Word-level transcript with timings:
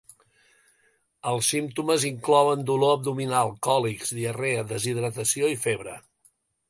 Els 1.31 1.49
símptomes 1.55 2.05
inclouen 2.09 2.65
dolor 2.71 2.95
abdominal, 2.95 3.53
còlics, 3.69 4.15
diarrea, 4.21 4.65
deshidratació 4.73 5.53
i 5.59 5.61
febre. 5.67 5.95